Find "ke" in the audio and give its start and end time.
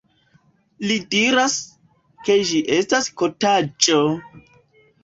2.25-2.39